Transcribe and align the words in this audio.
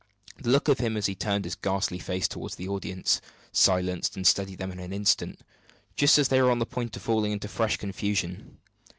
The 0.41 0.49
look 0.49 0.67
of 0.67 0.79
him, 0.79 0.97
as 0.97 1.05
he 1.05 1.13
turned 1.13 1.45
his 1.45 1.53
ghastly 1.53 1.99
face 1.99 2.27
toward 2.27 2.53
the 2.53 2.67
audience, 2.67 3.21
silenced 3.51 4.15
and 4.15 4.25
steadied 4.25 4.57
them 4.57 4.71
in 4.71 4.79
an 4.79 4.91
instant, 4.91 5.41
just 5.95 6.17
as 6.17 6.29
they 6.29 6.41
were 6.41 6.49
on 6.49 6.57
the 6.57 6.65
point 6.65 6.95
of 6.95 7.03
falling 7.03 7.31
into 7.31 7.47
fresh 7.47 7.77
confusion. 7.77 8.57